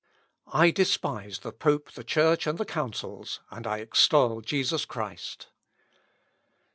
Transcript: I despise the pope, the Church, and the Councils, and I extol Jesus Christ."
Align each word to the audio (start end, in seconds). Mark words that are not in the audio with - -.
I 0.51 0.71
despise 0.71 1.37
the 1.37 1.51
pope, 1.51 1.91
the 1.91 2.03
Church, 2.03 2.47
and 2.47 2.57
the 2.57 2.65
Councils, 2.65 3.39
and 3.51 3.67
I 3.67 3.77
extol 3.77 4.41
Jesus 4.41 4.83
Christ." 4.83 5.49